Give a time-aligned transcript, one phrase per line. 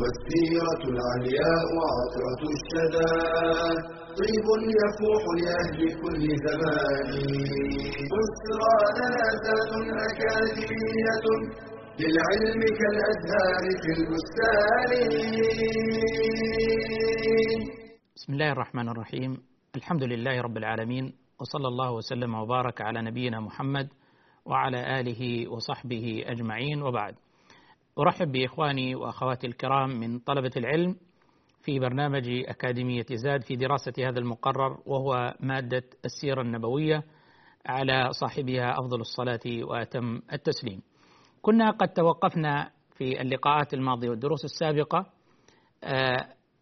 [0.00, 3.12] والسيرة العلياء عطرة الشدى.
[4.18, 4.46] طيب
[4.80, 7.10] يفوح لأهل كل زمان.
[8.12, 9.46] بسرى زاد
[10.08, 11.26] أكاديمية
[12.00, 14.90] للعلم كالأزهار في البستان.
[18.16, 19.32] بسم الله الرحمن الرحيم.
[19.76, 23.88] الحمد لله رب العالمين وصلى الله وسلم وبارك على نبينا محمد
[24.46, 26.82] وعلى آله وصحبه أجمعين.
[26.82, 27.14] وبعد
[27.98, 30.96] أرحب بإخواني وأخواتي الكرام من طلبة العلم
[31.62, 37.02] في برنامج أكاديمية زاد في دراسة هذا المقرر وهو مادة السيرة النبوية
[37.66, 40.82] على صاحبها أفضل الصلاة وأتم التسليم.
[41.42, 45.06] كنا قد توقفنا في اللقاءات الماضية والدروس السابقة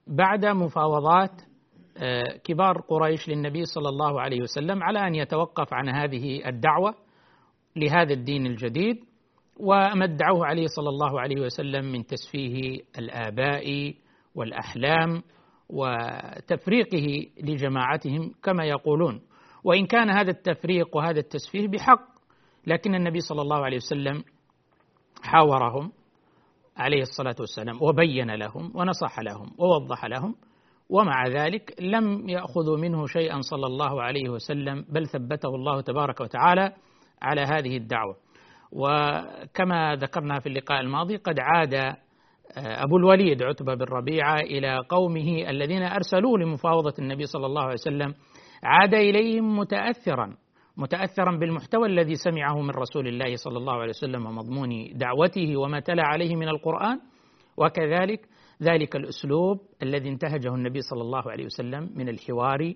[0.06, 1.42] بعد مفاوضات
[2.44, 6.94] كبار قريش للنبي صلى الله عليه وسلم على أن يتوقف عن هذه الدعوة
[7.76, 9.04] لهذا الدين الجديد
[9.60, 13.94] وما ادعوه عليه صلى الله عليه وسلم من تسفيه الآباء
[14.34, 15.22] والأحلام
[15.68, 19.20] وتفريقه لجماعتهم كما يقولون.
[19.64, 22.00] وإن كان هذا التفريق وهذا التسفيه بحق
[22.66, 24.24] لكن النبي صلى الله عليه وسلم
[25.22, 25.92] حاورهم
[26.76, 30.34] عليه الصلاة والسلام وبين لهم ونصح لهم ووضح لهم
[30.90, 36.72] ومع ذلك لم يأخذوا منه شيئا صلى الله عليه وسلم بل ثبته الله تبارك وتعالى
[37.22, 38.16] على هذه الدعوة.
[38.72, 41.96] وكما ذكرنا في اللقاء الماضي قد عاد
[42.56, 48.14] أبو الوليد عتبة بن ربيعة إلى قومه الذين ارسلوه لمفاوضة النبي صلى الله عليه وسلم
[48.62, 50.36] عاد إليهم متاثرا
[50.76, 56.02] متاثرا بالمحتوى الذي سمعه من رسول الله صلى الله عليه وسلم ومضمون دعوته وما تلا
[56.06, 57.00] عليه من القرآن
[57.56, 58.28] وكذلك
[58.62, 62.74] ذلك الأسلوب الذي انتهجه النبي صلى الله عليه وسلم من الحوار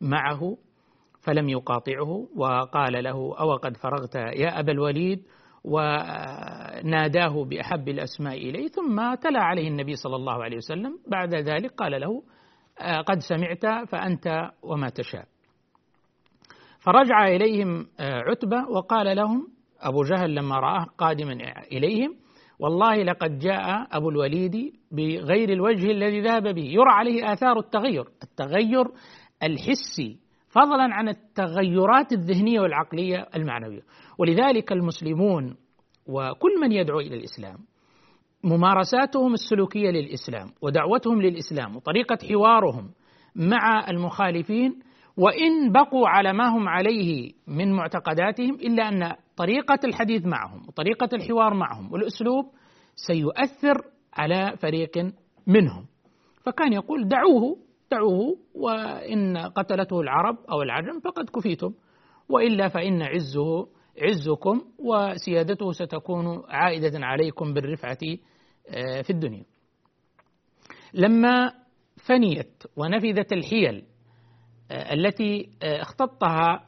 [0.00, 0.56] معه
[1.28, 5.22] فلم يقاطعه وقال له أو قد فرغت يا أبا الوليد؟
[5.64, 10.98] وناداه بأحب الأسماء إليه ثم تلا عليه النبي صلى الله عليه وسلم.
[11.06, 12.22] بعد ذلك قال له
[13.02, 15.24] قد سمعت فأنت وما تشاء.
[16.80, 19.48] فرجع إليهم عتبة وقال لهم
[19.80, 21.32] أبو جهل لما رآه قادما
[21.72, 22.16] إليهم
[22.60, 26.64] والله لقد جاء أبو الوليد بغير الوجه الذي ذهب به.
[26.64, 28.84] يرى عليه آثار التغير التغير
[29.42, 33.82] الحسي فضلا عن التغيرات الذهنية والعقلية المعنوية.
[34.18, 35.56] ولذلك المسلمون
[36.06, 37.58] وكل من يدعو إلى الإسلام
[38.44, 42.90] ممارساتهم السلوكية للإسلام ودعوتهم للإسلام وطريقة حوارهم
[43.36, 44.78] مع المخالفين
[45.16, 51.54] وإن بقوا على ما هم عليه من معتقداتهم إلا أن طريقة الحديث معهم وطريقة الحوار
[51.54, 52.44] معهم والأسلوب
[52.94, 53.74] سيؤثر
[54.14, 54.98] على فريق
[55.46, 55.86] منهم.
[56.44, 57.56] فكان يقول دعوه
[57.90, 61.72] دعوه وإن قتلته العرب أو العجم فقد كفيتم
[62.28, 63.66] وإلا فإن عزه
[64.02, 67.98] عزكم وسيادته ستكون عائدة عليكم بالرفعة
[69.02, 69.44] في الدنيا.
[70.94, 71.52] لما
[72.06, 73.84] فنيت ونفذت الحيل
[74.70, 76.64] التي اختطها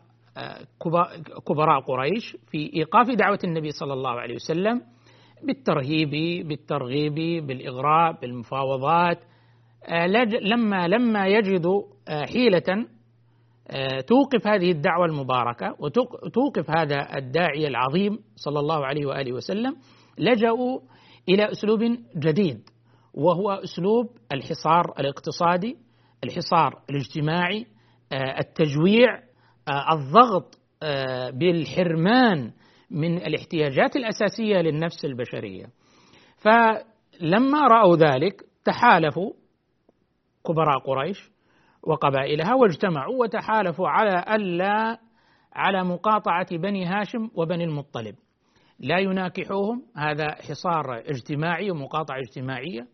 [1.48, 4.82] كبراء قريش في إيقاف دعوة النبي صلى الله عليه وسلم
[5.42, 6.10] بالترهيب
[6.48, 7.14] بالترغيب
[7.46, 9.24] بالإغراء بالمفاوضات
[10.42, 12.86] لما لما يجدوا حيلة
[14.06, 19.76] توقف هذه الدعوة المباركة وتوقف هذا الداعيه العظيم صلى الله عليه وآله وسلم
[20.18, 20.80] لجأوا
[21.28, 21.80] إلى أسلوب
[22.16, 22.60] جديد
[23.14, 25.76] وهو أسلوب الحصار الاقتصادي
[26.24, 27.66] الحصار الاجتماعي
[28.12, 29.22] التجويع
[29.92, 30.58] الضغط
[31.32, 32.52] بالحرمان
[32.90, 35.64] من الاحتياجات الأساسية للنفس البشرية.
[36.36, 39.32] فلما رأوا ذلك تحالفوا
[40.46, 41.30] كبراء قريش
[41.82, 44.98] وقبائلها واجتمعوا وتحالفوا على ألا
[45.52, 48.14] على مقاطعة بني هاشم وبني المطلب.
[48.80, 52.86] لا يناكحوهم هذا حصار اجتماعي ومقاطعة اجتماعية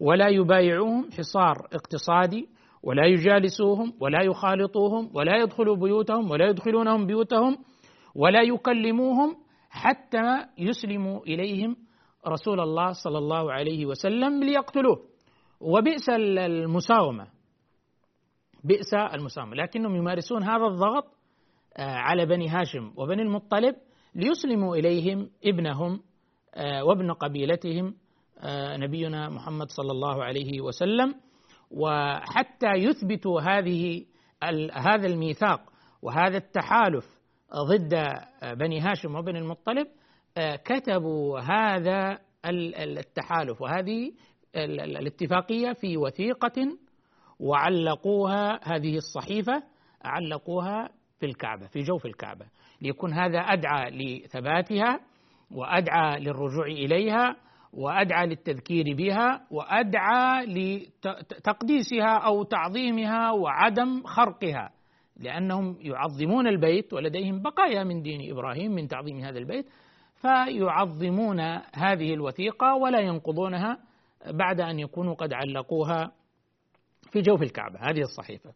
[0.00, 2.48] ولا يبايعوهم حصار اقتصادي
[2.82, 7.58] ولا يجالسوهم ولا يخالطوهم ولا يدخلوا بيوتهم ولا يدخلونهم بيوتهم
[8.14, 9.36] ولا يكلموهم
[9.70, 11.76] حتى يسلموا إليهم
[12.28, 15.17] رسول الله صلى الله عليه وسلم ليقتلوه.
[15.60, 17.26] وبئس المساومة.
[18.64, 19.54] بئس المساومة.
[19.54, 21.04] لكنهم يمارسون هذا الضغط
[21.78, 23.74] على بني هاشم وبني المطلب
[24.14, 26.00] ليسلموا إليهم ابنهم
[26.82, 27.94] وابن قبيلتهم
[28.76, 31.14] نبينا محمد صلى الله عليه وسلم.
[31.70, 34.04] وحتى يثبتوا هذه
[34.72, 35.60] هذا الميثاق
[36.02, 37.06] وهذا التحالف
[37.54, 38.04] ضد
[38.42, 39.86] بني هاشم وبني المطلب
[40.64, 43.62] كتبوا هذا التحالف.
[43.62, 44.12] وهذه
[44.56, 46.78] الاتفاقية في وثيقة
[47.40, 49.62] وعلقوها هذه الصحيفة
[50.04, 50.88] علقوها
[51.20, 52.46] في الكعبة في جوف الكعبة
[52.82, 55.00] ليكون هذا أدعى لثباتها
[55.50, 57.36] وأدعى للرجوع إليها
[57.72, 64.70] وأدعى للتذكير بها وأدعى لتقديسها أو تعظيمها وعدم خرقها
[65.16, 69.66] لأنهم يعظمون البيت ولديهم بقايا من دين إبراهيم من تعظيم هذا البيت
[70.14, 71.40] فيعظمون
[71.74, 73.78] هذه الوثيقة ولا ينقضونها
[74.26, 76.12] بعد أن يكونوا قد علقوها
[77.12, 77.78] في جوف الكعبة.
[77.80, 78.52] هذه الصحيفة.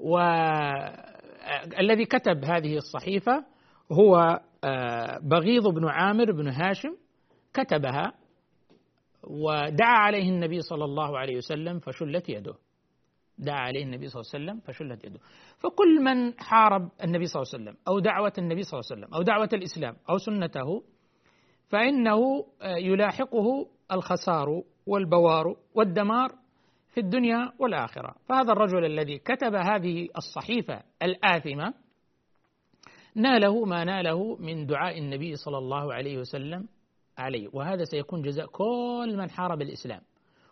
[0.00, 3.44] والذي كتب هذه الصحيفة
[3.92, 6.96] هو آه، بغيض بن عامر بن هاشم
[7.54, 8.12] كتبها
[9.24, 12.54] ودعا عليه النبي صلى الله عليه وسلم فشلت يده.
[13.38, 15.20] دعا عليه النبي صلى الله عليه وسلم فشلت يده.
[15.58, 19.14] فكل من حارب النبي صلى الله عليه وسلم أو دعوة النبي صلى الله عليه وسلم
[19.14, 20.82] أو دعوة الإسلام أو سنته
[21.68, 26.32] فإنه آه، يلاحقه الخسار والبوار والدمار
[26.88, 28.14] في الدنيا والآخرة.
[28.28, 31.74] فهذا الرجل الذي كتب هذه الصحيفة الآثمة
[33.14, 36.68] ناله ما ناله من دعاء النبي صلى الله عليه وسلم
[37.18, 40.00] عليه وهذا سيكون جزاء كل من حارب الإسلام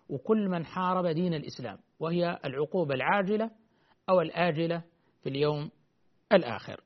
[0.09, 3.51] وكل من حارب دين الإسلام وهي العقوبة العاجلة
[4.09, 4.83] أو الآجلة
[5.23, 5.71] في اليوم
[6.33, 6.81] الآخر.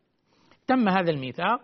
[0.66, 1.60] تم هذا الميثاق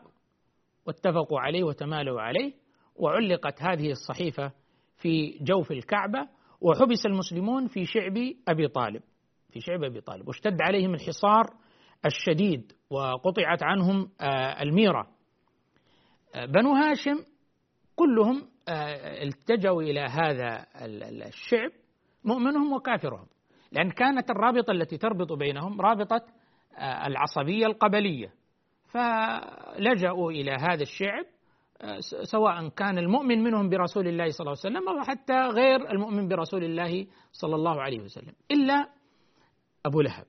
[0.87, 2.53] واتفقوا عليه وتمالوا عليه
[2.97, 4.53] وعلقت هذه الصحيفة
[4.99, 6.29] في جوف الكعبة
[6.61, 8.17] وحبس المسلمون في شعب
[8.49, 9.03] أبي طالب
[9.53, 10.29] في شعب أبي طالب.
[10.29, 11.45] واشتد عليهم الحصار
[12.07, 15.07] الشديد وقطعت عنهم آه، الميرة.
[16.35, 17.25] آه، بنو هاشم
[17.97, 20.67] كلهم آه، التجوا إلى هذا
[21.27, 21.71] الشعب
[22.25, 23.27] مؤمنهم وكافرهم.
[23.73, 26.21] لأن كانت الرابطة التي تربط بينهم رابطة
[27.07, 28.33] العصبية القبلية.
[28.89, 31.25] فلجأوا إلى هذا الشعب
[32.23, 36.65] سواء كان المؤمن منهم برسول الله صلى الله عليه وسلم أو حتى غير المؤمن برسول
[36.65, 38.89] الله صلى الله عليه وسلم إلا
[39.87, 40.25] أبو لهب.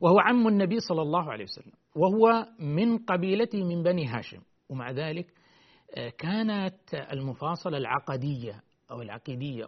[0.00, 5.26] وهو عم النبي صلى الله عليه وسلم وهو من قبيلته من بني هاشم ومع ذلك
[5.94, 9.66] آه، كانت المفاصلة العقدية أو العقيدية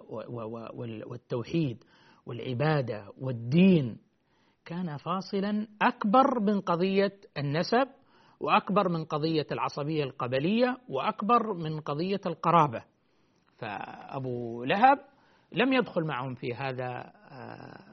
[1.06, 1.84] والتوحيد
[2.26, 3.98] والعبادة والدين
[4.64, 7.88] كان فاصلا أكبر من قضية النسب
[8.40, 12.84] وأكبر من قضية العصبية القبلية وأكبر من قضية القرابة.
[13.58, 14.98] فأبو لهب
[15.52, 17.88] لم يدخل معهم في هذا آه،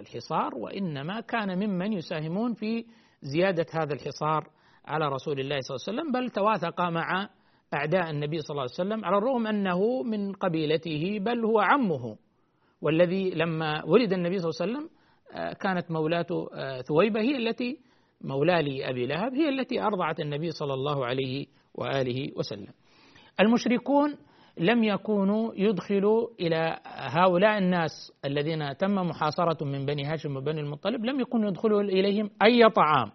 [0.00, 2.84] الحصار وإنما كان ممن يساهمون في
[3.22, 4.48] زيادة هذا الحصار
[4.84, 7.28] على رسول الله صلى الله عليه وسلم بل تواثق مع
[7.74, 12.16] أعداء النبي صلى الله عليه وسلم على الرغم أنه من قبيلته بل هو عمه
[12.80, 14.90] والذي لما ولد النبي صلى الله عليه وسلم
[15.34, 17.78] آه، كانت مولاة آه، ثويبة هي التي
[18.24, 22.72] مولى لأبي لهب هي التي أرضعت النبي صلى الله عليه وآله وسلم.
[23.40, 24.16] المشركون
[24.58, 31.20] لم يكونوا يدخلوا إلى هؤلاء الناس الذين تم محاصرة من بني هاشم وبني المطلب لم
[31.20, 33.10] يكونوا يدخلوا إليهم أي طعام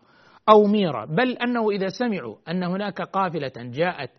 [0.49, 4.09] أو ميرة بل أنه إذا سمعوا أن هناك قافلة جاءت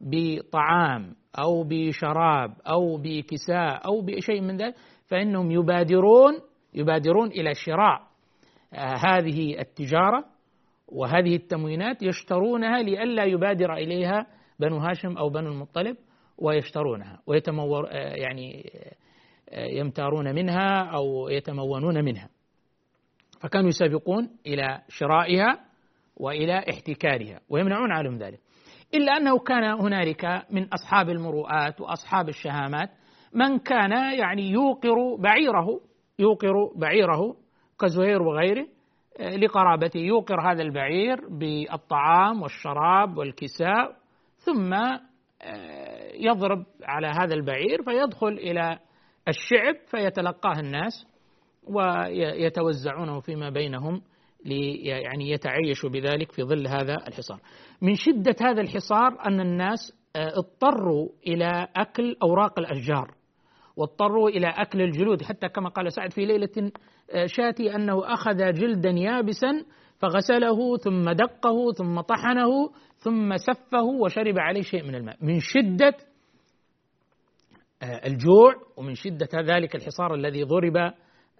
[0.00, 4.74] بطعام أو بشراب أو بكساء أو بشيء من ذلك
[5.06, 6.34] فإنهم يبادرون
[6.74, 8.00] يبادرون إلى شراء
[9.06, 10.24] هذه التجارة.
[10.88, 14.26] وهذه التموينات يشترونها لئلا يبادر إليها
[14.60, 15.96] بنو هاشم أو بنو المطلب
[16.38, 18.70] ويشترونها ويتمور يعني
[19.52, 22.28] يمتارون منها أو يتمونون منها.
[23.40, 25.60] فكانوا يسابقون إلى شرائها
[26.16, 28.40] وإلى احتكارها ويمنعون عنهم ذلك.
[28.94, 32.90] إلا أنه كان هنالك من أصحاب المروءات وأصحاب الشهامات
[33.32, 35.80] من كان يعني يوقر بعيره
[36.18, 37.36] يوقر بعيره
[37.80, 38.66] كزهير وغيره
[39.20, 43.96] لقرابته يوقر هذا البعير بالطعام والشراب والكساء
[44.36, 44.74] ثم
[45.42, 48.78] آه، يضرب على هذا البعير فيدخل إلى
[49.28, 51.06] الشعب فيتلقاه الناس
[51.62, 54.02] ويتوزعونه فيما بينهم
[54.44, 57.40] يعني يتعيشوا بذلك في ظل هذا الحصار.
[57.82, 63.14] من شدة هذا الحصار أن الناس آه، اضطروا إلى أكل أوراق الأشجار
[63.76, 66.70] واضطروا إلى أكل الجلود حتى كما قال سعد في ليلة آه،
[67.26, 69.64] شاتي أنه أخذ جلدا يابسا
[69.98, 75.16] فغسله ثم دقه ثم طحنه ثم سفه وشرب عليه شيء من الماء.
[75.20, 75.94] من شدة
[77.82, 80.92] آه، الجوع ومن شدة ذلك الحصار الذي ضرب آه،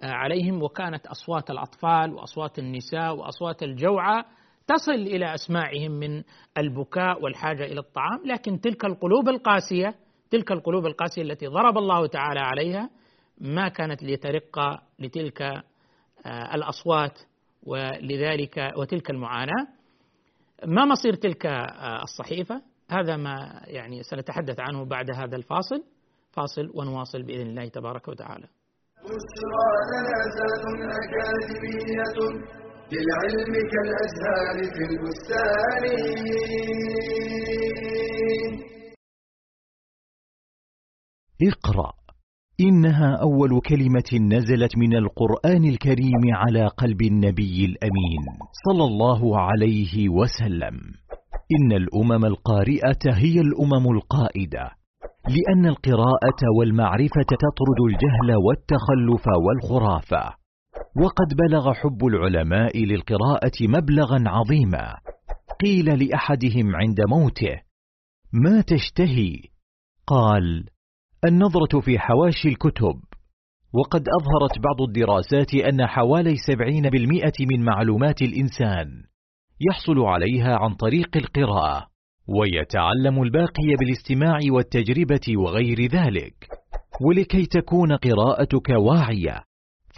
[0.02, 4.22] عليهم وكانت أصوات الأطفال وأصوات النساء وأصوات الجوعى
[4.66, 6.22] تصل إلى أسماعهم من
[6.58, 8.20] البكاء والحاجة إلى الطعام.
[8.24, 9.94] لكن تلك القلوب القاسية
[10.30, 12.90] تلك القلوب القاسية التي ضرب الله تعالى عليها
[13.38, 17.18] ما كانت لترق لتلك آه، الأصوات
[17.62, 19.66] ولذلك وتلك المعاناة.
[20.66, 25.84] ما مصير تلك آه، الصحيفة؟ هذا ما يعني سنتحدث عنه بعد هذا الفاصل.
[26.32, 28.48] فاصل ونواصل بإذن الله تبارك وتعالى.
[29.04, 29.68] بشرى
[31.02, 32.16] أكاديمية
[32.92, 35.84] للعلم كالأزهار في البستان.
[41.42, 42.03] اقرأ.
[42.60, 48.24] إنها أول كلمة نزلت من القرآن الكريم على قلب النبي الأمين
[48.66, 50.74] صلى الله عليه وسلم.
[51.52, 54.70] إن الأمم القارئة هي الأمم القائدة
[55.28, 60.34] لأن القراءة والمعرفة تطرد الجهل والتخلف والخرافة.
[60.96, 64.94] وقد بلغ حب العلماء للقراءة مبلغا عظيما.
[65.64, 67.60] قيل لأحدهم عند موته
[68.32, 69.40] ما تشتهي؟
[70.06, 70.64] قال
[71.28, 73.00] النظرة في حواشي الكتب.
[73.74, 78.86] وقد أظهرت بعض الدراسات أن حوالي سبعين بالمئة من معلومات الإنسان
[79.70, 81.86] يحصل عليها عن طريق القراءة
[82.28, 86.34] ويتعلم الباقي بالاستماع والتجربة وغير ذلك.
[87.00, 89.42] ولكي تكون قراءتك واعية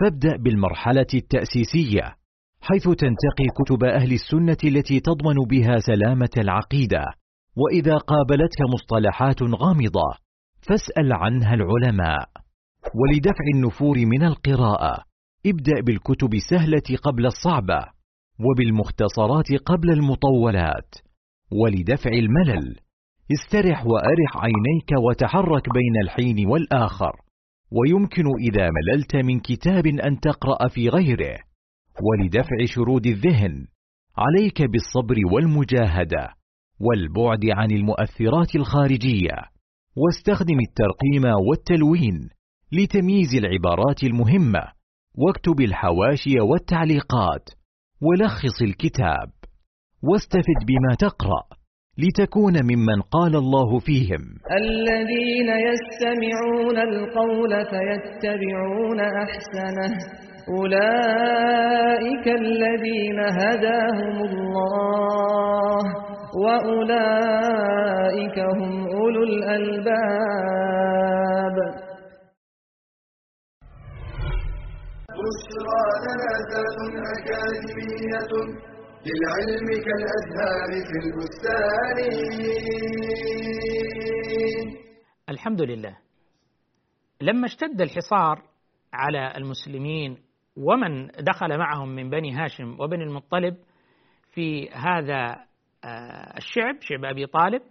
[0.01, 2.17] فابدأ بالمرحلة التأسيسية
[2.61, 7.05] حيث تنتقي كتب أهل السنة التي تضمن بها سلامة العقيدة.
[7.57, 10.26] وإذا قابلتك مصطلحات غامضة
[10.69, 12.29] فاسأل عنها العلماء.
[12.95, 15.05] ولدفع النفور من القراءة.
[15.47, 17.87] ابدأ بالكتب السهلة قبل الصعبة
[18.41, 20.95] وبالمختصرات قبل المطولات.
[21.63, 22.77] ولدفع الملل.
[23.33, 27.13] استرح وأرح عينيك وتحرك بين الحين والآخر.
[27.73, 31.39] ويمكن إذا مللت من كتاب أن تقرأ في غيره.
[32.03, 33.67] ولدفع شرود الذهن.
[34.17, 36.29] عليك بالصبر والمجاهدة.
[36.81, 39.56] والبعد عن المؤثرات الخارجية.
[39.97, 42.29] واستخدم الترقيم والتلوين
[42.73, 44.61] لتمييز العبارات المهمة
[45.19, 47.49] واكتب الحواشي والتعليقات
[48.03, 49.31] ولخص الكتاب
[50.03, 51.43] واستفد بما تقرأ
[51.99, 54.23] لتكون ممن قال الله فيهم.
[54.51, 59.95] الذين يستمعون القول فيتبعون أحسنه.
[60.49, 66.06] أولئك الذين هداهم الله.
[66.45, 69.97] وأولئك هم أولو الألباب.
[75.17, 75.83] بشرى
[77.17, 78.33] أكاديمية
[79.07, 81.99] للعلم كالأزهار في البستان.
[85.29, 85.97] الحمد لله.
[87.21, 88.43] لما اشتد الحصار
[88.93, 90.19] على المسلمين
[90.57, 93.57] ومن دخل معهم من بني هاشم وبني المطلب
[94.35, 95.47] في هذا
[96.37, 97.63] الشعب شعب أبي طالب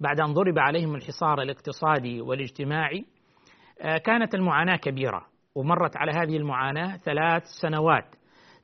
[0.00, 3.04] بعد أن ضرب عليهم الحصار الاقتصادي والاجتماعي
[3.80, 8.14] آه، كانت المعاناة كبيرة ومرت على هذه المعاناة ثلاث سنوات.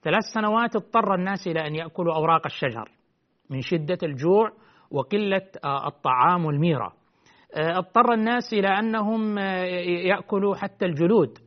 [0.02, 2.88] ثلاث سنوات اضطر الناس إلى أن يأكلوا أوراق الشجر
[3.50, 4.50] من شدة الجوع
[4.90, 6.92] وقلة آه، الطعام والميرة.
[7.54, 9.64] آه، اضطر الناس إلى أنهم آه،
[10.06, 11.38] يأكلوا حتى الجلود.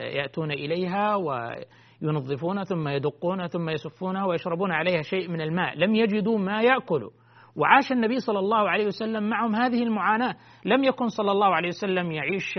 [0.00, 5.78] يأتون إليها وينظفون ثم يدقون ثم يسفونها ويشربون عليها شيء من الماء.
[5.78, 7.10] لم يجدوا ما يأكلوا.
[7.56, 10.34] وعاش النبي صلى الله عليه وسلم معهم هذه المعاناة.
[10.64, 12.52] لم يكن صلى الله عليه وسلم يعيش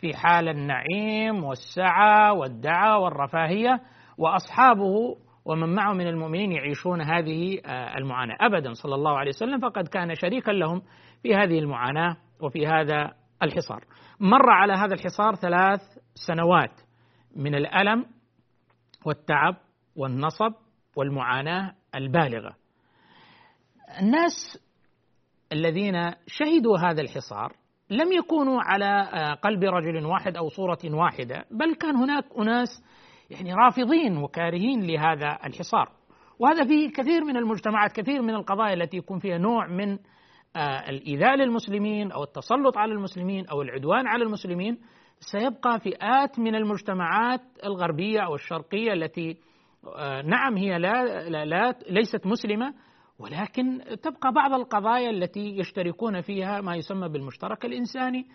[0.00, 3.80] في حال النعيم والسعة والدعة والرفاهية.
[4.18, 7.60] وأصحابه ومن معه من المؤمنين يعيشون هذه
[7.96, 8.36] المعاناة.
[8.40, 10.82] ابدا صلى الله عليه وسلم فقد كان شريكا لهم
[11.22, 13.12] في هذه المعاناة وفي هذا
[13.44, 13.84] الحصار.
[14.20, 15.80] مر على هذا الحصار ثلاث
[16.14, 16.80] سنوات
[17.36, 18.06] من الألم
[19.06, 19.56] والتعب
[19.96, 20.52] والنصب
[20.96, 22.56] والمعاناة البالغة.
[24.00, 24.58] الناس
[25.52, 27.52] الذين شهدوا هذا الحصار
[27.90, 32.68] لم يكونوا على آه، قلب رجل واحد أو صورة واحدة، بل كان هناك أناس
[33.30, 35.88] يعني رافضين وكارهين لهذا الحصار
[36.38, 39.98] وهذا في كثير من المجتمعات كثير من القضايا التي يكون فيها نوع من
[40.88, 44.78] الإيذاء للمسلمين أو التسلط على المسلمين أو العدوان على المسلمين
[45.20, 49.36] سيبقى فئات من المجتمعات الغربية أو الشرقية التي
[49.96, 52.74] آه، نعم هي لا, لا, لا ليست مسلمة
[53.18, 58.26] ولكن تبقى بعض القضايا التي يشتركون فيها ما يسمى بالمشترك الإنساني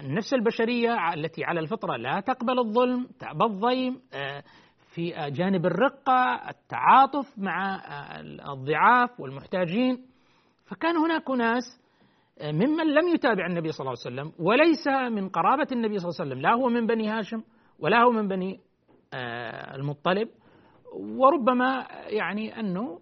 [0.00, 4.42] النفس البشرية التي على الفطرة لا تقبل الظلم تأبى الضيم آه،
[4.94, 8.20] في جانب الرقة التعاطف مع آه،
[8.52, 10.13] الضعاف والمحتاجين.
[10.64, 11.64] فكان هناك ناس
[12.38, 16.20] آه، ممن لم يتابع النبي صلى الله عليه وسلم وليس من قرابة النبي صلى الله
[16.20, 17.42] عليه وسلم لا هو من بني هاشم
[17.78, 18.60] ولا هو من بني
[19.74, 20.28] المطلب
[20.94, 22.98] وربما يعني أنه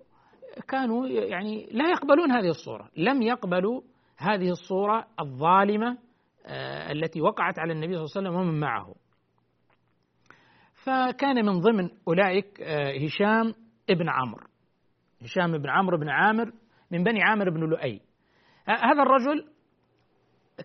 [0.69, 3.81] كانوا يعني لا يقبلون هذه الصورة لم يقبلوا
[4.19, 5.99] هذه الصورة الظالمة
[6.47, 8.95] آه، التي وقعت على النبي صلى الله عليه وسلم ومن معه.
[10.85, 13.55] فكان من ضمن أولئك آه، هشام
[13.91, 14.47] ابن عمرو
[15.23, 16.53] هشام بن عمرو بن عامر
[16.93, 18.01] من بني عامر بن لؤي.
[18.67, 19.49] هذا الرجل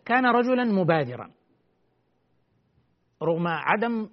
[0.06, 1.32] كان رجلا مبادرا.
[3.24, 4.10] رغم عدم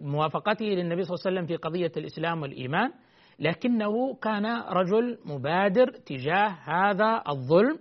[0.00, 2.92] موافقته للنبي صلى الله عليه وسلم في قضية الإسلام والإيمان
[3.38, 7.78] لكنه كان رجل مبادر تجاه هذا الظلم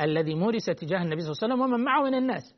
[0.00, 2.56] الذي مورس تجاه النبي صلى الله عليه وسلم ومن معه من الناس.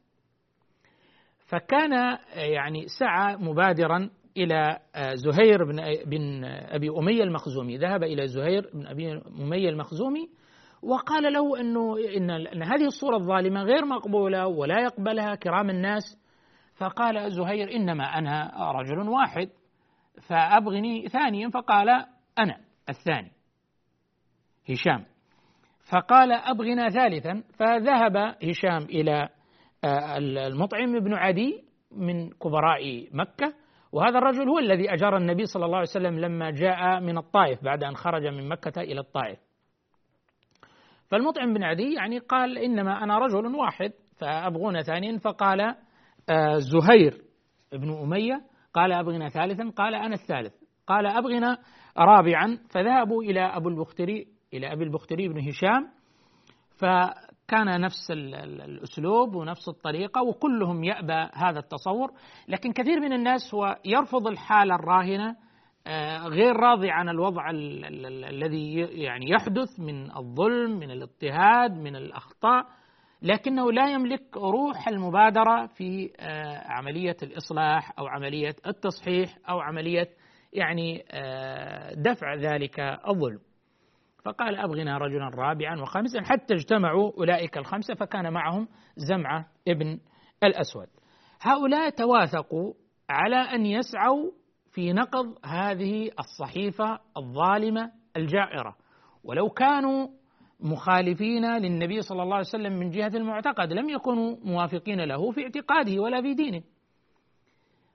[1.47, 4.79] فكان يعني سعى مبادرا إلى
[5.15, 7.77] زهير بن بن أبي أمية المخزومي.
[7.77, 10.29] ذهب إلى زهير بن أبي أمية المخزومي
[10.82, 16.18] وقال له إن, إن هذه الصورة الظالمة غير مقبولة ولا يقبلها كرام الناس.
[16.76, 19.49] فقال زهير إنما أنا رجل واحد
[20.28, 21.88] فأبغني ثانيا فقال
[22.38, 22.56] أنا
[22.88, 23.32] الثاني
[24.70, 25.04] هشام.
[25.92, 29.28] فقال أبغنا ثالثا فذهب هشام إلى
[29.85, 33.54] آه، المطعم بن عدي من كبراء مكة.
[33.92, 37.85] وهذا الرجل هو الذي أجار النبي صلى الله عليه وسلم لما جاء من الطائف بعد
[37.85, 39.38] أن خرج من مكة إلى الطائف.
[41.09, 45.61] فالمطعم بن عدي يعني قال إنما أنا رجل واحد فأبغون ثانيا فقال
[46.31, 47.23] آه، زهير
[47.73, 48.43] بن أمية
[48.75, 50.55] قال أبغنا ثالثا قال أنا الثالث.
[50.87, 51.59] قال أبغنا
[51.99, 55.88] رابعا فذهبوا إلى أبو البختري إلى أبي البختري بن هشام
[56.79, 62.12] فكان نفس الأسلوب ونفس الطريقة وكلهم يأبى هذا التصور.
[62.49, 65.37] لكن كثير من الناس هو يرفض الحالة الراهنة
[66.28, 72.66] غير راضي عن الوضع الذي يعني يحدث من الظلم من الاضطهاد من الأخطاء
[73.23, 80.09] لكنه لا يملك روح المبادرة في آه، عملية الإصلاح أو عملية التصحيح أو عملية
[80.52, 83.40] يعني آه، دفع ذلك الظلم.
[84.25, 86.23] فقال أبغنا رجلا رابعا وخامسا.
[86.23, 89.99] حتى اجتمعوا أولئك الخمسة فكان معهم زمعة ابن
[90.45, 90.87] الأسود.
[91.40, 92.75] هؤلاء توافقوا
[93.11, 94.30] على أن يسعوا
[94.78, 98.76] في نقض هذه الصحيفة الظالمة الجائرة.
[99.25, 100.08] ولو كانوا
[100.60, 106.02] مخالفين للنبي صلى الله عليه وسلم من جهة المعتقد لم يكونوا موافقين له في اعتقاده
[106.02, 106.62] ولا في دينه.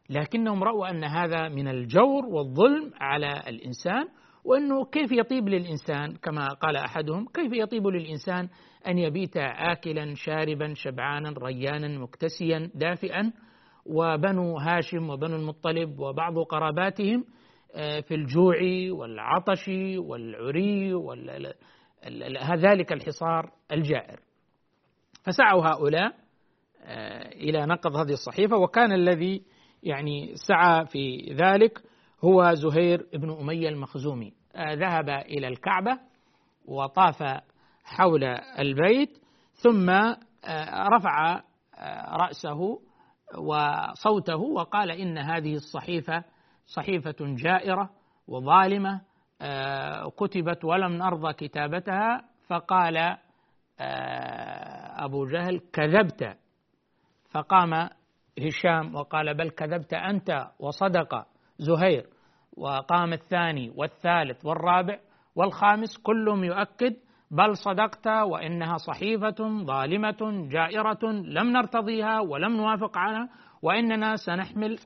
[0.10, 4.08] لكنهم رأوا أن هذا من الجور والظلم على الإنسان
[4.44, 8.50] وأنه كيف يطيب للإنسان؟ كما قال أحدهم كيف يطيب للإنسان
[8.88, 13.34] أن يبيت آكلا شاربا شبعانا ريانا مكتسيا دافئا؟
[13.86, 17.26] وبنو هاشم وبنو المطلب وبعض قراباتهم
[17.76, 18.56] آه، في الجوع
[18.90, 19.68] والعطش
[19.98, 20.94] والعري
[22.56, 24.20] ذلك الحصار الجائر.
[25.24, 26.16] فسعوا هؤلاء
[26.84, 29.44] آه، إلى نقض هذه الصحيفة وكان الذي
[29.84, 31.82] يعني سعى في ذلك
[32.24, 34.34] هو زهير بن أمية المخزومي.
[34.56, 36.00] آه، ذهب إلى الكعبة
[36.66, 37.24] وطاف
[37.84, 38.24] حول
[38.60, 39.18] البيت
[39.54, 39.90] ثم
[40.94, 41.42] رفع
[42.16, 42.80] رأسه
[43.38, 46.24] وصوته وقال إن هذه الصحيفة
[46.66, 47.90] صحيفة جائرة
[48.28, 49.02] وظالمة
[49.42, 52.98] آه، كتبت ولم نرضى كتابتها فقال
[53.80, 56.38] آه، أبو جهل كذبت.
[57.30, 57.90] فقام
[58.40, 61.26] هشام وقال بل كذبت أنت وصدق
[61.58, 62.10] زهير
[62.58, 65.00] وقام الثاني والثالث والرابع
[65.36, 66.96] والخامس كلهم يؤكد
[67.34, 73.30] بل صدقت وإنها صحيفة ظالمة جائرة لم نرتضيها ولم نوافق عنها
[73.62, 74.78] وإننا سنحمل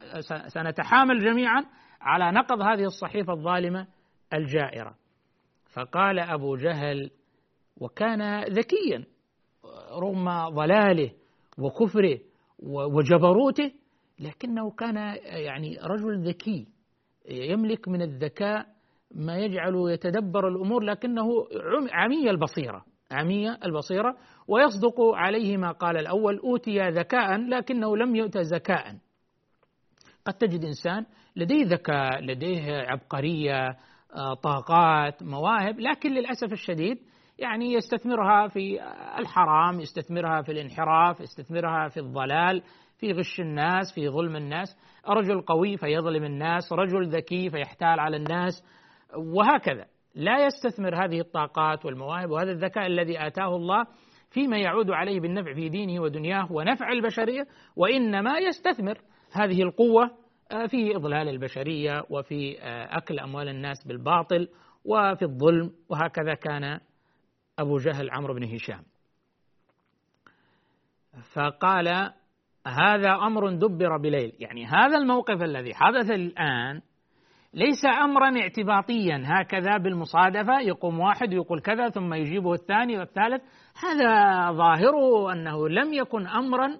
[0.47, 1.63] سنتحامل جميعا
[2.01, 3.87] على نقض هذه الصحيفة الظالمة
[4.33, 4.95] الجائرة.
[5.73, 7.11] فقال أبو جهل
[7.77, 9.05] وكان ذكيا
[10.01, 11.11] رغم ضلاله
[11.59, 12.19] وكفره
[12.69, 13.71] وجبروته
[14.19, 16.67] لكنه كان يعني رجل ذكي
[17.29, 18.76] يملك من الذكاء
[19.15, 21.27] ما يجعله يتدبر الأمور لكنه
[21.91, 24.17] عمي البصيرة عمي البصيرة
[24.47, 28.95] ويصدق عليه ما قال الأول أوتي ذكاء لكنه لم يؤت ذكاء.
[30.25, 33.67] قد تجد إنسان لديه ذكاء لديه عبقرية
[34.15, 36.97] آه، طاقات مواهب لكن للأسف الشديد
[37.39, 38.79] يعني يستثمرها في
[39.19, 42.63] الحرام يستثمرها في الانحراف يستثمرها في الضلال
[42.97, 44.77] في غش الناس في ظلم الناس.
[45.07, 48.63] رجل قوي فيظلم الناس رجل ذكي فيحتال على الناس.
[49.15, 49.85] وهكذا.
[50.15, 53.85] لا يستثمر هذه الطاقات والمواهب وهذا الذكاء الذي آتاه الله
[54.29, 60.11] فيما يعود عليه بالنفع في دينه ودنياه ونفع البشرية وإنما يستثمر هذه القوة
[60.51, 64.47] آه، في إضلال البشرية وفي آه، أكل أموال الناس بالباطل
[64.85, 65.71] وفي الظلم.
[65.89, 66.79] وهكذا كان
[67.59, 68.83] أبو جهل عمرو بن هشام.
[71.33, 71.87] فقال
[72.67, 74.33] هذا أمر دبر بليل.
[74.39, 76.81] يعني هذا الموقف الذي حدث الآن
[77.57, 79.23] ليس أمرا اعتباطيا.
[79.25, 83.41] هكذا بالمصادفة يقوم واحد ويقول كذا ثم يجيبه الثاني والثالث.
[83.75, 84.11] هذا
[84.51, 86.77] ظاهره أنه لم يكن أمرا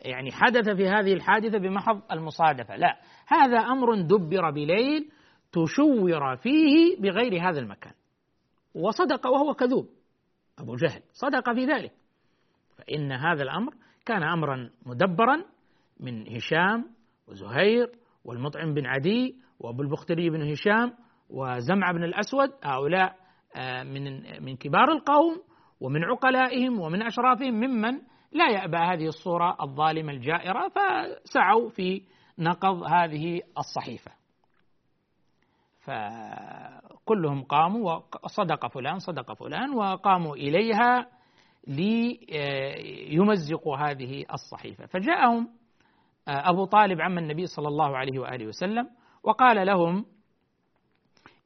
[0.00, 2.76] يعني حدث في هذه الحادثة بمحض المصادفة.
[2.76, 5.10] لا هذا أمر دبر بليل
[5.52, 7.92] تشور فيه بغير هذا المكان.
[8.74, 9.88] وصدق وهو كذوب
[10.58, 11.02] أبو جهل.
[11.12, 11.92] صدق في ذلك.
[12.78, 13.72] فإن هذا الأمر
[14.06, 15.44] كان أمرا مدبرا
[16.00, 16.84] من هشام
[17.28, 17.90] وزهير
[18.24, 20.94] والمطعم بن عدي وأبو البختري بن هشام
[21.30, 23.16] وزمع بن الأسود هؤلاء
[23.56, 24.04] آه، من
[24.44, 25.42] من كبار القوم
[25.80, 28.00] ومن عقلائهم ومن أشرافهم ممن
[28.32, 32.02] لا يأبى هذه الصورة الظالمة الجائرة فسعوا في
[32.38, 34.10] نقض هذه الصحيفة.
[35.80, 41.06] فكلهم قاموا وصدق فلان صدق فلان وقاموا إليها
[43.08, 44.86] ليمزقوا هذه الصحيفة.
[44.86, 45.48] فجاءهم
[46.28, 48.90] أبو طالب عم النبي صلى الله عليه وآله وسلم
[49.22, 50.04] وقال لهم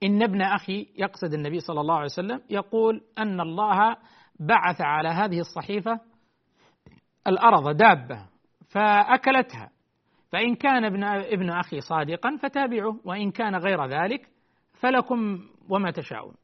[0.03, 3.97] إن ابن أخي يقصد النبي صلى الله عليه وسلم يقول أن الله
[4.41, 6.01] بعث على هذه الصحيفة
[7.27, 8.27] الأرض دابة
[8.71, 9.71] فأكلتها
[10.31, 14.29] فإن كان ابن ابن أخي صادقا فتابعوه وإن كان غير ذلك
[14.81, 16.35] فلكم وما تشاءون.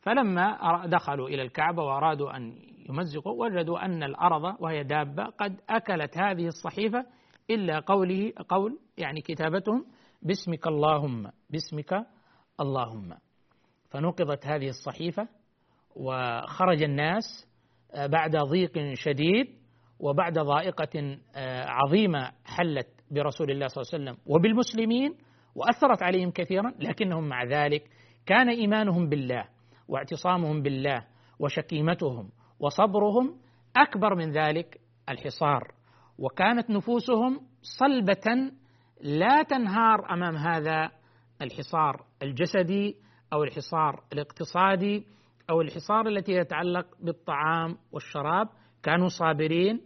[0.00, 2.52] فلما دخلوا إلى الكعبة وأرادوا أن
[2.88, 7.06] يمزقوا وجدوا أن الأرض وهي دابة قد أكلت هذه الصحيفة
[7.50, 9.84] إلا قوله قول يعني كتابتهم
[10.22, 12.06] باسمك اللهم باسمك
[12.60, 13.14] اللهم.
[13.90, 15.28] فنقضت هذه الصحيفة
[15.96, 17.46] وخرج الناس
[17.96, 19.46] بعد ضيق شديد
[20.00, 21.18] وبعد ضائقة
[21.66, 25.14] عظيمة حلت برسول الله صلى الله عليه وسلم وبالمسلمين
[25.54, 27.90] وأثرت عليهم كثيرا لكنهم مع ذلك
[28.26, 29.44] كان إيمانهم بالله
[29.88, 31.06] واعتصامهم بالله
[31.38, 33.38] وشكيمتهم وصبرهم
[33.76, 35.74] أكبر من ذلك الحصار.
[36.18, 38.52] وكانت نفوسهم صلبة
[39.00, 40.90] لا تنهار أمام هذا
[41.42, 42.96] الحصار الجسدي
[43.32, 45.06] أو الحصار الاقتصادي
[45.50, 48.48] أو الحصار التي يتعلق بالطعام والشراب.
[48.82, 49.80] كانوا صابرين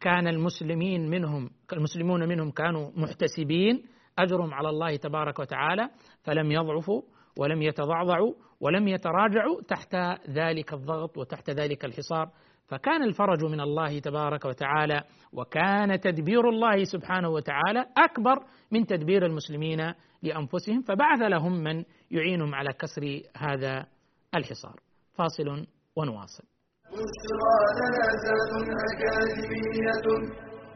[0.00, 3.82] كان المسلمين منهم المسلمون منهم كانوا محتسبين
[4.18, 5.90] أجرهم على الله تبارك وتعالى
[6.22, 7.02] فلم يضعفوا
[7.38, 8.34] ولم يتضعضعوا.
[8.60, 9.94] ولم يتراجعوا تحت
[10.30, 12.30] ذلك الضغط وتحت ذلك الحصار.
[12.66, 18.38] فكان الفرج من الله تبارك وتعالى وكان تدبير الله سبحانه وتعالى أكبر
[18.72, 19.92] من تدبير المسلمين
[20.22, 20.82] لأنفسهم.
[20.82, 23.86] فبعث لهم من يعينهم على كسر هذا
[24.34, 24.80] الحصار.
[25.14, 25.66] فاصل
[25.96, 26.44] ونواصل.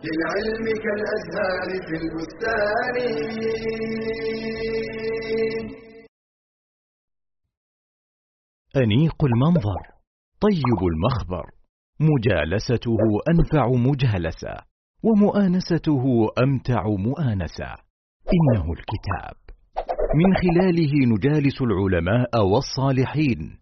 [0.05, 2.97] للعلم كالأزهار في البستان.
[8.77, 9.81] أنيق المنظر
[10.41, 11.45] طيب المخبر
[12.01, 12.97] مجالسته
[13.31, 14.57] أنفع مجالسة
[15.03, 17.67] ومؤانسته أمتع مؤانسة.
[18.35, 19.37] إنه الكتاب.
[20.15, 23.59] من خلاله نجالس العلماء والصالحين.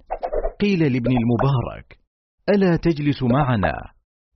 [0.60, 1.98] قيل لابن المبارك
[2.48, 3.72] ألا تجلس معنا؟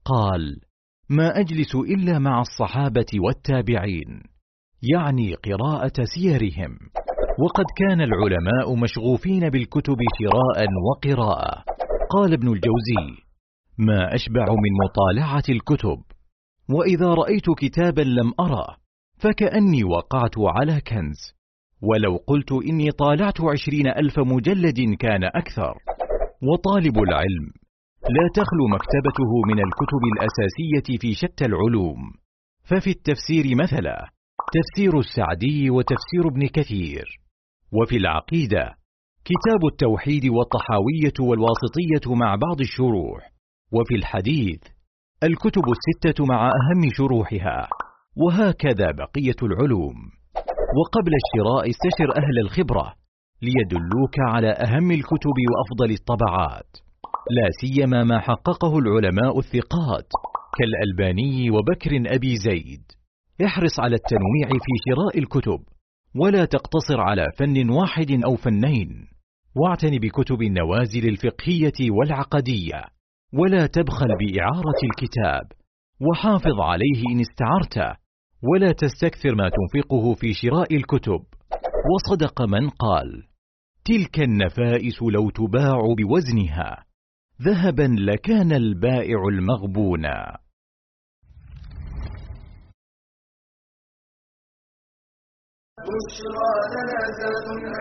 [0.05, 0.61] قال
[1.09, 4.23] ما أجلس إلا مع الصحابة والتابعين
[4.93, 6.77] يعني قراءة سيرهم.
[7.39, 11.63] وقد كان العلماء مشغوفين بالكتب شراء وقراءة
[12.09, 13.21] قال ابن الجوزي
[13.77, 15.97] ما أشبع من مطالعة الكتب
[16.69, 18.77] وإذا رأيت كتابا لم أره
[19.17, 21.35] فكأني وقعت على كنز
[21.81, 25.73] ولو قلت إني طالعت عشرين ألف مجلد كان أكثر.
[26.41, 27.45] وطالب العلم
[28.15, 32.13] لا تخلو مكتبته من الكتب الأساسية في شتى العلوم.
[32.63, 34.09] ففي التفسير مثلا
[34.53, 37.24] تفسير السعدي وتفسير ابن كثير.
[37.81, 38.75] وفي العقيدة.
[39.25, 43.31] كتاب التوحيد والطحاوية والواسطية مع بعض الشروح.
[43.71, 44.61] وفي الحديث
[45.23, 47.69] الكتب الستة مع أهم شروحها.
[48.17, 49.95] وهكذا بقية العلوم.
[50.77, 52.93] وقبل الشراء استشر أهل الخبرة
[53.41, 56.71] ليدلوك على أهم الكتب وأفضل الطبعات.
[57.31, 60.07] لا سيما ما حققه العلماء الثقات
[60.57, 62.83] كالألباني وبكر أبي زيد.
[63.45, 65.74] احرص على التنويع في شراء الكتب.
[66.15, 69.07] ولا تقتصر على فن واحد أو فنين.
[69.55, 72.83] واعتن بكتب النوازل الفقهية والعقدية
[73.33, 75.51] ولا تبخل بإعارة الكتاب
[76.01, 77.99] وحافظ عليه إن استعرته
[78.43, 81.19] ولا تستكثر ما تنفقه في شراء الكتب.
[81.93, 83.23] وصدق من قال
[83.85, 86.85] تلك النفائس لو تباع بوزنها
[87.41, 90.37] ذهبا لكان البائع المغبونا
[95.87, 96.99] بشرى لنا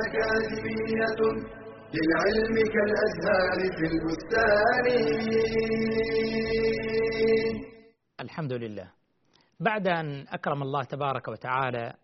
[0.06, 1.20] أكاديمية
[1.94, 4.86] للعلم كالأزهار في البستان.
[8.20, 8.90] الحمد لله
[9.60, 11.94] بعد أن أكرم الله تبارك وتعالى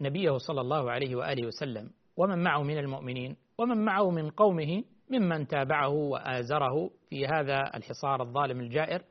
[0.00, 5.46] نبيه صلى الله عليه وآله وسلم ومن معه من المؤمنين ومن معه من قومه ممن
[5.46, 9.02] تابعه وآزره في هذا الحصار الظالم الجائر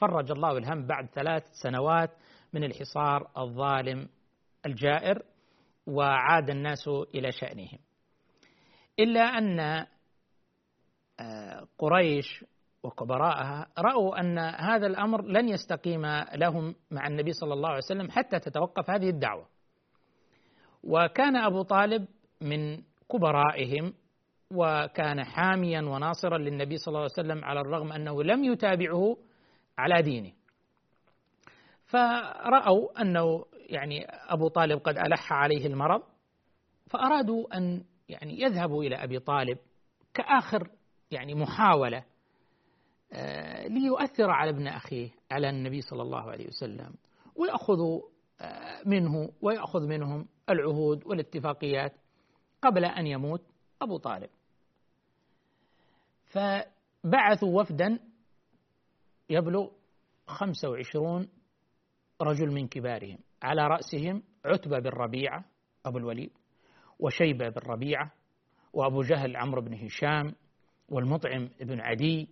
[0.00, 2.10] فرج الله الهم بعد ثلاث سنوات
[2.52, 4.08] من الحصار الظالم
[4.66, 5.22] الجائر.
[5.86, 7.78] وعاد الناس إلى شأنهم.
[8.98, 9.60] إلا أن
[11.20, 12.44] آه، قريش
[12.82, 18.38] وكبراءها رأوا أن هذا الأمر لن يستقيم لهم مع النبي صلى الله عليه وسلم حتى
[18.38, 19.46] تتوقف هذه الدعوة.
[20.82, 22.06] وكان أبو طالب
[22.40, 23.94] من كبرائهم
[24.50, 29.16] وكان حاميا وناصرا للنبي صلى الله عليه وسلم على الرغم أنه لم يتابعه
[29.78, 30.32] على دينه.
[31.86, 36.02] فرأوا أنه يعني أبو طالب قد ألح عليه المرض
[36.90, 39.58] فأرادوا أن يعني يذهبوا إلى أبي طالب
[40.14, 40.70] كآخر
[41.10, 42.04] يعني محاولة
[43.12, 46.94] آه، ليؤثر على ابن أخيه على النبي صلى الله عليه وسلم
[47.36, 48.02] ويأخذوا
[48.40, 51.92] آه، منه ويأخذ منهم العهود والاتفاقيات
[52.62, 53.42] قبل أن يموت
[53.82, 54.30] أبو طالب.
[56.26, 57.98] فبعثوا وفدا
[59.30, 59.70] يبلغ
[60.26, 61.28] 25
[62.22, 63.18] رجل من كبارهم.
[63.44, 65.44] على رأسهم عتبة بن ربيعة
[65.86, 66.30] أبو الوليد
[66.98, 68.12] وشيبة بن ربيعة
[68.72, 70.34] وأبو جهل عمرو بن هشام
[70.88, 72.28] والمطعم بن عدي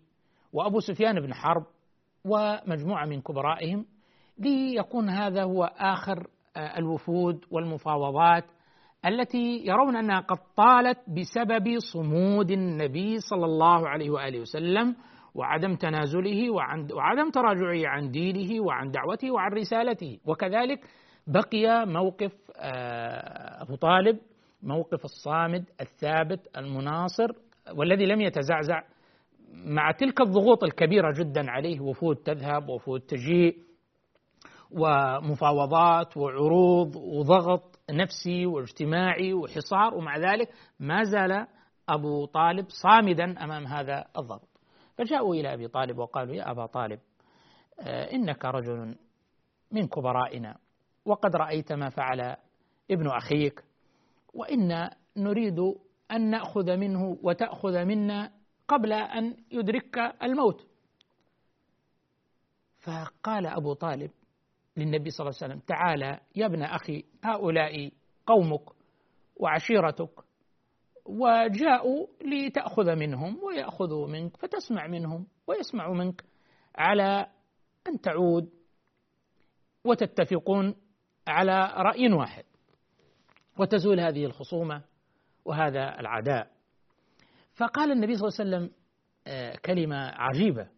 [0.53, 1.65] وأبو سفيان بن حرب
[2.25, 3.87] ومجموعة من كبرائهم
[4.39, 8.45] ليكون هذا هو آخر آه، الوفود والمفاوضات
[9.07, 14.97] التي يرون أنها قد طالت بسبب صمود النبي صلى الله عليه وآله وسلم
[15.35, 16.51] وعدم تنازله
[16.95, 20.19] وعدم تراجعه عن دينه وعن دعوته وعن رسالته.
[20.27, 20.81] وكذلك
[21.27, 24.19] بقي موقف آه، أبو طالب
[24.63, 27.29] موقف الصامد الثابت المناصر
[27.77, 28.83] والذي لم يتزعزع
[29.53, 33.57] مع تلك الضغوط الكبيرة جدا عليه وفود تذهب وفود تجيء
[34.71, 40.49] ومفاوضات وعروض وضغط نفسي واجتماعي وحصار ومع ذلك
[40.81, 41.47] ما زال
[41.89, 44.49] أبو طالب صامدا أمام هذا الضغط.
[44.99, 47.01] فجاءوا إلى أبي طالب وقالوا يا أبا طالب
[47.81, 48.97] آه، إنك رجل
[49.73, 50.57] من كبرائنا.
[51.05, 52.37] وقد رأيت ما فعل
[52.91, 53.65] ابن أخيك.
[54.35, 55.59] وإنا نريد
[56.13, 58.33] أن نأخذ منه وتأخذ منا
[58.69, 60.67] قبل أن يدركك الموت.
[62.81, 64.11] فقال أبو طالب
[64.77, 67.91] للنبي صلى الله عليه وسلم تعالى يا ابن أخي هؤلاء
[68.27, 68.63] قومك
[69.37, 70.11] وعشيرتك
[71.07, 76.25] وجاءوا لتأخذ منهم ويأخذوا منك فتسمع منهم ويسمعوا منك
[76.77, 77.27] على
[77.89, 78.51] أن تعود
[79.85, 80.75] وتتفقون
[81.29, 82.45] على رأي واحد
[83.59, 84.83] وتزول هذه الخصومة
[85.45, 86.51] وهذا العداء.
[87.55, 88.77] فقال النبي صلى الله عليه وسلم
[89.27, 90.69] آه، كلمة عجيبة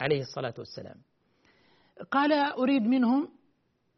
[0.00, 0.96] عليه الصلاة والسلام.
[2.10, 3.28] قال أريد منهم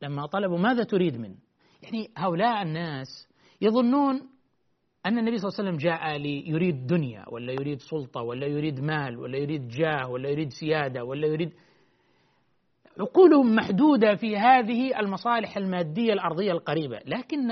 [0.02, 1.36] لما طلبوا ماذا تريد منه؟
[1.82, 3.28] يعني هؤلاء الناس
[3.60, 4.28] يظنون
[5.06, 9.18] أن النبي صلى الله عليه وسلم جاء ليريد دنيا ولا يريد سلطة ولا يريد مال
[9.18, 11.52] ولا يريد جاه ولا يريد سيادة ولا يريد
[12.98, 17.48] عقولهم محدودة في هذه المصالح المادية الأرضية القريبة لكن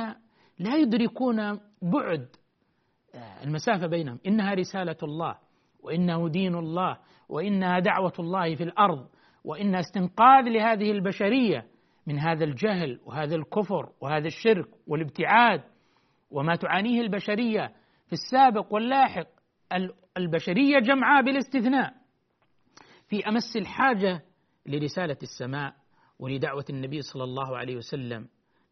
[0.58, 2.28] لا يدركون بعد
[3.14, 4.18] آه، المسافة بينهم.
[4.26, 5.38] إنها رسالة الله
[5.80, 6.98] وإنه دين الله
[7.28, 9.08] وإنها دعوة الله في الأرض
[9.44, 11.66] وإنها استنقاذ لهذه البشرية
[12.06, 15.62] من هذا الجهل وهذا الكفر وهذا الشرك والابتعاد.
[16.30, 17.72] وما تعانيه البشرية
[18.06, 19.26] في السابق واللاحق
[20.16, 21.94] البشرية جمعاء بالاستثناء.
[23.08, 24.22] في أمس الحاجة
[24.68, 25.74] لرسالة السماء
[26.18, 28.28] ولدعوة النبي صلى الله عليه وسلم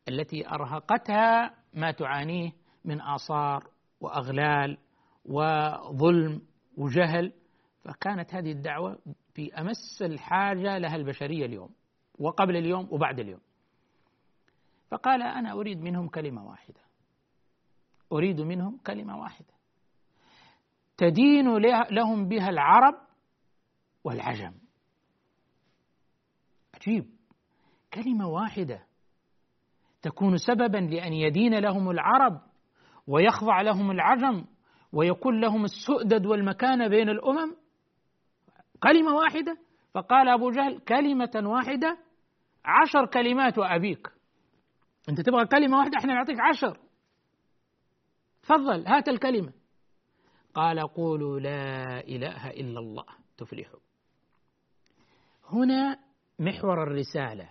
[0.08, 2.52] التي أرهقتها ما تعانيه
[2.84, 4.78] من آثار وأغلال
[5.24, 6.42] وظلم
[6.76, 7.32] وجهل.
[7.84, 8.98] فكانت هذه الدعوة
[9.34, 11.70] في أمس الحاجة لها البشرية اليوم
[12.18, 13.40] وقبل اليوم وبعد اليوم.
[14.90, 16.80] فقال أنا أريد منهم كلمة واحدة.
[18.12, 19.54] أريد منهم كلمة واحدة.
[20.96, 21.56] تدين
[21.90, 22.94] لهم بها العرب
[24.04, 24.65] والعجم.
[26.76, 27.04] عجيب
[27.94, 28.86] كلمة واحدة.
[30.02, 32.40] تكون سببا لأن يدين لهم العرب
[33.06, 34.44] ويخضع لهم العجم
[34.92, 37.56] ويكون لهم السؤدد والمكانة بين الأمم.
[38.82, 39.58] كلمة واحدة.
[39.94, 41.98] فقال أبو جهل كلمة واحدة.
[42.64, 44.08] عشر كلمات وأبيك.
[45.08, 46.78] أنت تبغى كلمة واحدة؟ إحنا نعطيك عشر.
[48.42, 49.52] تفضل هات الكلمة.
[50.54, 53.04] قال قولوا لا إله إلا الله.
[53.36, 53.80] تفلحوا.
[55.50, 56.05] هنا
[56.38, 57.48] محور الرسالة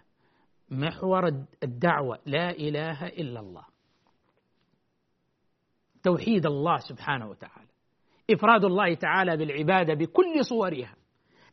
[0.69, 1.27] محور
[1.63, 3.65] الدعوة لا إله إلا الله.
[6.03, 7.69] توحيد الله سبحانه وتعالى.
[8.31, 10.95] إفراد الله تعالى بالعبادة بكل صورها.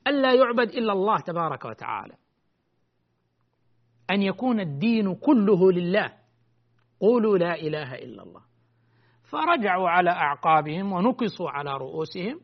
[0.07, 2.14] ألا يعبد إلا الله تبارك وتعالى.
[4.11, 6.12] أن يكون الدين كله لله.
[7.01, 8.42] قولوا لا إله إلا الله.
[9.23, 12.40] فرجعوا على أعقابهم ونكصوا على رؤوسهم.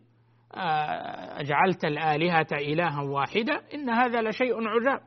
[1.40, 5.00] أجعلت الآلهة إلها واحدة إن هذا لشيء عجاب.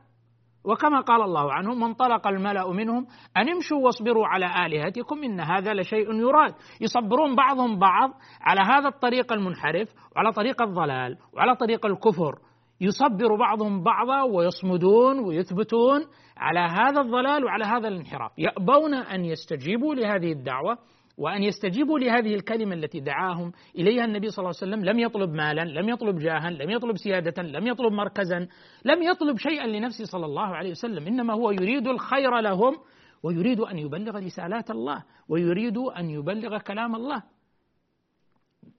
[0.64, 6.12] وكما قال الله عنهم وانطلق الملأ منهم أن امشوا واصبروا على آلهتكم إن هذا لشيء
[6.14, 6.54] يراد.
[6.80, 12.38] يصبرون بعضهم بعض على هذا الطريق المنحرف وعلى طريق الضلال وعلى طريق الكفر.
[12.80, 16.00] يصبر بعضهم بعضا ويصمدون ويثبتون
[16.36, 18.32] على هذا الضلال وعلى هذا الانحراف.
[18.38, 20.78] يأبون أن يستجيبوا لهذه الدعوة
[21.18, 25.64] وأن يستجيبوا لهذه الكلمة التي دعاهم إليها النبي صلى الله عليه وسلم لم يطلب مالا
[25.64, 28.48] لم يطلب جاها لم يطلب سيادة لم يطلب مركزا
[28.84, 32.76] لم يطلب شيئا لنفسه صلى الله عليه وسلم إنما هو يريد الخير لهم
[33.22, 37.22] ويريد أن يبلغ رسالات الله ويريد أن يبلغ كلام الله.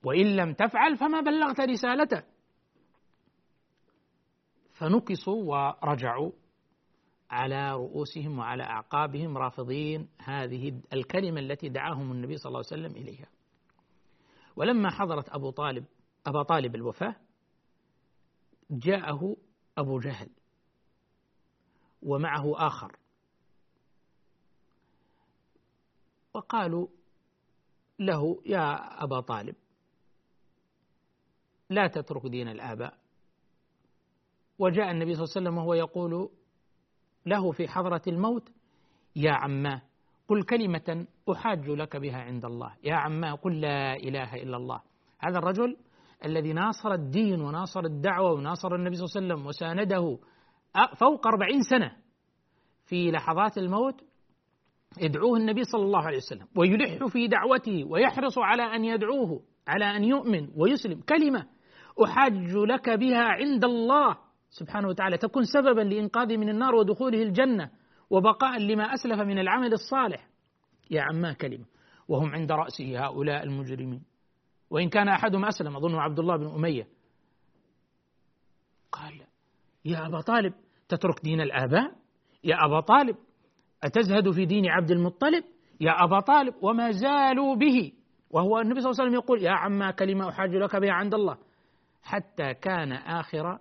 [0.03, 2.23] وإن لم تفعل فما بلغت رسالته.
[4.73, 6.31] فنكصوا ورجعوا.
[7.33, 13.27] على رؤوسهم وعلى أعقابهم رافضين هذه الكلمة التي دعاهم النبي صلى الله عليه وسلم إليها.
[14.55, 15.85] ولما حضرت أبو طالب
[16.25, 17.15] أبا طالب الوفاة
[18.71, 19.35] جاءه
[19.77, 20.29] أبو جهل
[22.03, 22.97] ومعه آخر.
[26.33, 26.87] وقالوا
[27.99, 29.55] له يا أبا طالب
[31.69, 32.97] لا تترك دين الآباء.
[34.59, 36.29] وجاء النبي صلى الله عليه وسلم وهو يقول
[37.25, 38.49] له في حضرة الموت
[39.15, 39.81] يا عماه
[40.27, 42.73] قل كلمة أحاج لك بها عند الله.
[42.83, 44.81] يا عماه قل لا إله إلا الله.
[45.19, 45.77] هذا الرجل
[46.25, 50.17] الذي ناصر الدين وناصر الدعوة وناصر النبي صلى الله عليه وسلم وسانده
[50.97, 51.91] فوق أربعين سنة
[52.85, 54.01] في لحظات الموت
[55.01, 60.03] يدعوه النبي صلى الله عليه وسلم ويلح في دعوته ويحرص على أن يدعوه على أن
[60.03, 61.01] يؤمن ويسلم.
[61.01, 61.47] كلمة
[62.03, 64.17] أحاج لك بها عند الله.
[64.53, 67.71] سبحانه وتعالى تكون سببا لإنقاذه من النار ودخوله الجنة
[68.09, 70.27] وبقاء لما أسلف من العمل الصالح.
[70.91, 71.65] يا عما كلمة.
[72.07, 74.03] وهم عند رأسه هؤلاء المجرمين.
[74.69, 76.87] وإن كان أحدهم أسلم أظن عبد الله بن أمية.
[78.91, 79.21] قال
[79.85, 80.53] يا أبا طالب
[80.89, 81.95] تترك دين الآباء؟
[82.43, 83.15] يا أبا طالب
[83.83, 85.43] أتزهد في دين عبد المطلب؟
[85.81, 87.91] يا أبا طالب وما زالوا به.
[88.29, 91.37] وهو النبي صلى الله عليه وسلم يقول يا عما كلمة أحاج لك بها عند الله.
[92.03, 93.59] حتى كان آخر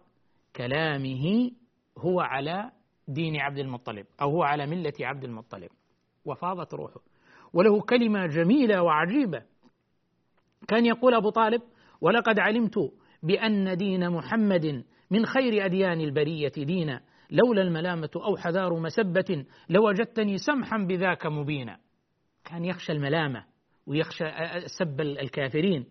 [0.57, 1.51] كلامه
[1.99, 2.71] هو على
[3.09, 5.71] دين عبد المطلب أو هو على ملة عبد المطلب.
[6.25, 7.01] وفاضت روحه.
[7.53, 9.43] وله كلمة جميلة وعجيبة.
[10.69, 11.63] كان يقول أبو طالب
[12.01, 17.01] ولقد علمت بأن دين محمد من خير أديان البرية دينا.
[17.31, 21.79] لولا الملامة أو حذار مسبة لوجدتني سمحا بذاك مبينا.
[22.45, 23.45] كان يخشى الملامة
[23.87, 24.25] ويخشى
[24.79, 25.87] سب الكافرين.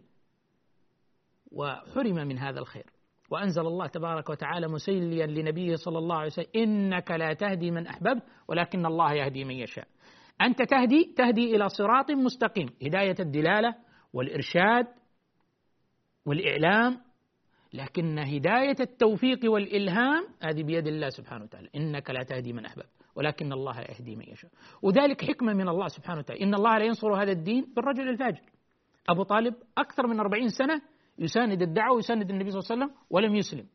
[1.51, 2.85] وحرم من هذا الخير.
[3.31, 8.23] وأنزل الله تبارك وتعالى مسليا لنبيه صلى الله عليه وسلم إنك لا تهدي من أحببت
[8.47, 9.87] ولكن الله يهدي من يشاء.
[10.41, 13.75] أنت تهدي تهدي إلى صراط مستقيم هداية الدلالة
[14.13, 14.87] والإرشاد
[16.25, 17.01] والإعلام
[17.73, 21.69] لكن هداية التوفيق والإلهام هذه بيد الله سبحانه وتعالى.
[21.75, 24.51] إنك لا تهدي من أحببت ولكن الله يهدي من يشاء.
[24.81, 26.43] وذلك حكمة من الله سبحانه وتعالى.
[26.43, 28.41] إن الله لا ينصر هذا الدين بالرجل الفاجر.
[29.09, 30.81] أبو طالب أكثر من أربعين سنة
[31.21, 33.67] يساند الدعوة ويساند النبي صلى الله عليه وسلم ولم يسلم.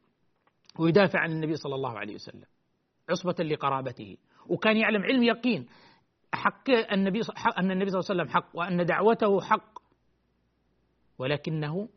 [0.78, 2.44] ويدافع عن النبي صلى الله عليه وسلم
[3.10, 4.16] عصبة لقرابته.
[4.46, 5.66] وكان يعلم علم يقين.
[6.34, 7.20] حق النبي
[7.58, 9.78] أن النبي صلى الله عليه وسلم حق وأن دعوته حق.
[11.18, 11.88] ولكنه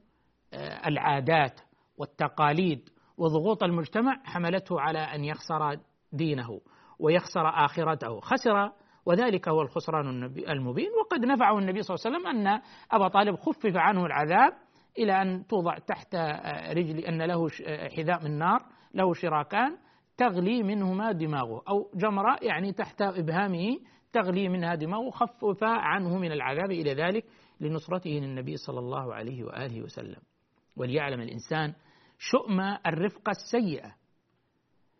[0.54, 1.62] آه، العادات
[1.98, 5.80] والتقاليد وضغوط المجتمع حملته على أن يخسر
[6.12, 6.62] دينه
[7.00, 8.20] ويخسر آخرته.
[8.20, 8.72] خسر
[9.06, 10.90] وذلك هو الخسران المبين.
[11.00, 14.54] وقد نفعه النبي صلى الله عليه وسلم أن أبا طالب خفف عنه العذاب
[15.00, 19.78] إلى أن توضع تحت آه، رجل أن له آه، حذاء من نار له شراكان
[20.18, 21.64] تغلي منهما دماغه.
[21.70, 23.78] أو جمرة يعني تحت إبهامه
[24.14, 27.26] تغلي منها دماغه خفف عنه من العذاب إلى ذلك
[27.60, 30.22] لنصرته للنبي صلى الله عليه وآله وسلم.
[30.78, 31.74] وليعلم الإنسان
[32.18, 33.96] شؤم الرفقة السيئة.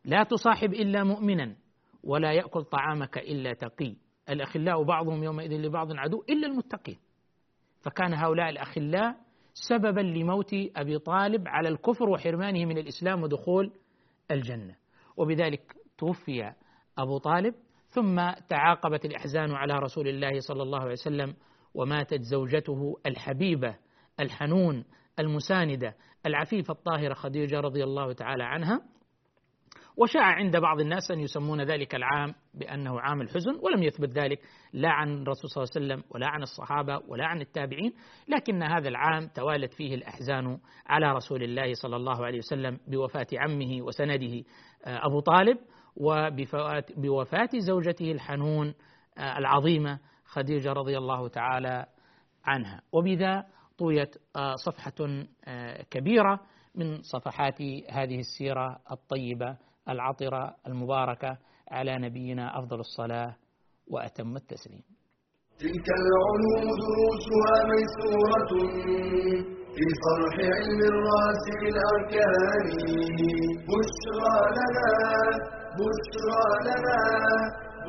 [0.06, 1.56] لا تصاحب إلا مؤمنا
[2.04, 3.96] ولا يأكل طعامك إلا تقي.
[4.30, 6.98] الأخلاء بعضهم يومئذ لبعض عدو إلا المتقين.
[7.82, 9.29] فكان هؤلاء الأخلاء
[9.68, 13.72] سببا لموت أبي طالب على الكفر وحرمانه من الإسلام ودخول
[14.32, 14.76] الجنة.
[15.18, 16.54] وبذلك توفي
[16.98, 17.56] أبو طالب
[17.88, 21.36] ثم تعاقبت الأحزان على رسول الله صلى الله عليه وسلم
[21.74, 23.76] وماتت زوجته الحبيبة
[24.20, 24.86] الحنون
[25.20, 25.96] المساندة
[26.26, 28.82] العفيفة الطاهرة خديجة رضي الله تعالى عنها.
[30.00, 34.40] وشاع عند بعض الناس أن يسمون ذلك العام بأنه عام الحزن ولم يثبت ذلك
[34.74, 37.94] لا عن الرسول صلى الله عليه وسلم ولا عن الصحابة ولا عن التابعين
[38.28, 43.82] لكن هذا العام توالت فيه الأحزان على رسول الله صلى الله عليه وسلم بوفاة عمه
[43.82, 44.44] وسنده
[44.86, 45.58] آه، أبو طالب
[45.96, 48.74] وبوفاة زوجته الحنون
[49.18, 51.86] آه، العظيمة خديجة رضي الله تعالى
[52.46, 52.82] عنها.
[52.92, 53.46] وبذا
[53.78, 55.26] طويت آه، صفحة
[55.92, 56.40] كبيرة
[56.76, 59.58] من صفحات هذه السيرة الطيبة
[59.90, 61.38] العطرة المباركة
[61.72, 63.36] على نبينا أفضل الصلاة
[63.92, 64.84] وأتم التسليم.
[65.60, 68.52] تلك العلوم دروسها ميسورة
[69.76, 72.68] في صرح علم الراسم الأركان.
[73.70, 74.92] بشرى لنا
[75.80, 77.02] بشرى لنا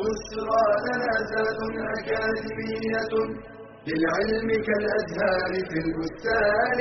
[0.00, 1.60] بشرى لنا زاد
[1.96, 3.12] أكاديمية
[3.86, 6.78] للعلم كالأزهار في البستان.